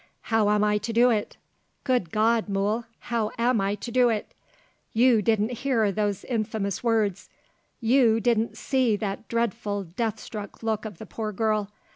[0.33, 1.37] "How am I to do it?
[1.83, 2.49] Good God!
[2.49, 4.33] Mool, how am I to do it?
[4.93, 7.29] You didn't hear those infamous words.
[7.79, 11.69] You didn't see that dreadful death struck look of the poor girl.